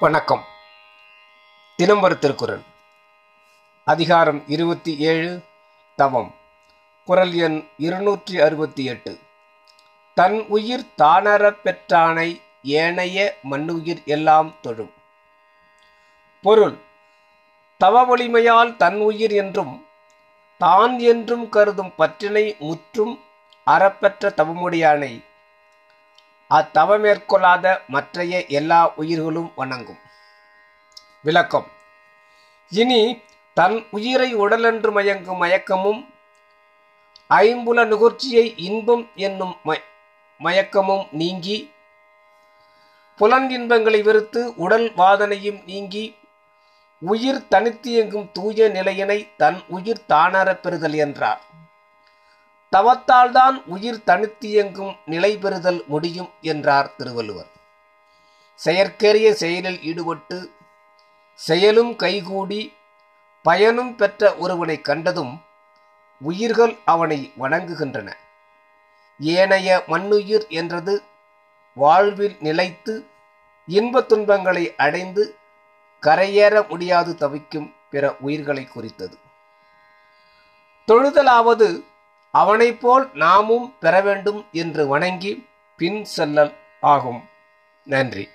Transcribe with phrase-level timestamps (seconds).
[0.00, 0.44] வணக்கம்.
[1.76, 2.60] தினம் திருக்குறள்.
[3.84, 5.42] அதிகாரம் இருபத்தி ஏழு
[5.96, 6.34] தவம்.
[7.04, 9.18] குரல் எண் இருநூற்றி அறுபத்தி எட்டு.
[10.14, 14.92] தன் உயிர் தானரப் பெற்றானை ஏனைய மண்ணுயிர் எல்லாம் தொழும்.
[16.42, 16.78] பொருள்
[17.78, 19.86] தவ ஒளிமையால் தன் உயிர் என்றும்
[20.58, 23.20] தான் என்றும் கருதும் பற்றினை முற்றும்
[23.64, 25.24] அறப்பெற்ற தவமுடியானை
[26.50, 29.98] அத்தவமேற்கொள்ளாத மற்றைய எல்லா உயிர்களும் வணங்கும்.
[31.22, 31.66] விளக்கம்.
[32.70, 33.22] இனி
[33.54, 36.00] தன் உயிரை உடலென்று மயங்கும் மயக்கமும்
[37.30, 39.56] ஐம்புல நுகர்ச்சியை இன்பம் என்னும்
[40.44, 41.72] மயக்கமும் நீங்கி
[43.16, 46.04] புலன் இன்பங்களை வெறுத்து உடல் வாதனையும் நீங்கி
[46.98, 51.40] உயிர் தனித்து இயங்கும் தூய நிலையினை தன் உயிர் தானறப் பெறுதல் என்றார்.
[52.76, 57.46] தவத்தால்தான் உயிர் தனித்தியங்கும் நிலை பெறுதல் முடியும் என்றார் திருவள்ளுவர்.
[58.54, 60.50] செயற்கரிய செயலில் ஈடுபட்டு
[61.34, 62.74] செயலும் கைகூடி
[63.42, 65.42] பயனும் பெற்ற ஒருவனை கண்டதும்
[66.20, 68.12] உயிர்கள் அவனை வணங்குகின்றன.
[69.20, 71.02] ஏனைய மண்ணுயிர் என்றது
[71.74, 73.06] வாழ்வில் நிலைத்து
[73.66, 75.36] இன்பத் துன்பங்களை அடைந்து
[76.02, 79.18] கரையேற முடியாது தவிக்கும் பிற உயிர்களை குறித்தது.
[80.88, 81.84] தொழுதலாவது
[82.30, 87.28] அவனைப் போல் நாமும் பெற வேண்டும் என்று வணங்கி பின் செல்லல் ஆகும்.
[87.84, 88.28] நன்றி.